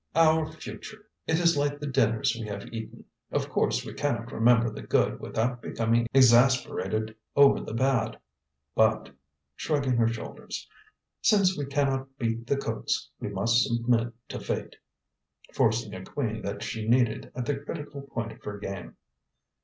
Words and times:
Our 0.15 0.47
future! 0.51 1.05
It 1.27 1.39
is 1.39 1.55
like 1.55 1.79
the 1.79 1.85
dinners 1.85 2.35
we 2.35 2.47
have 2.47 2.73
eaten; 2.73 3.05
of 3.31 3.49
course 3.51 3.85
we 3.85 3.93
cannot 3.93 4.31
remember 4.31 4.71
the 4.71 4.81
good 4.81 5.19
without 5.19 5.61
becoming 5.61 6.07
exasperated 6.11 7.15
over 7.35 7.59
the 7.61 7.75
bad: 7.75 8.17
but" 8.73 9.11
shrugging 9.55 9.97
her 9.97 10.07
shoulders 10.07 10.67
"since 11.21 11.55
we 11.55 11.67
cannot 11.67 12.17
beat 12.17 12.47
the 12.47 12.57
cooks, 12.57 13.09
we 13.19 13.27
must 13.29 13.61
submit 13.61 14.11
to 14.29 14.39
fate," 14.39 14.75
forcing 15.53 15.93
a 15.93 16.03
queen 16.03 16.41
that 16.41 16.63
she 16.63 16.87
needed 16.87 17.31
at 17.35 17.45
the 17.45 17.57
critical 17.57 18.01
point 18.01 18.31
of 18.31 18.41
her 18.41 18.57
game. 18.57 18.95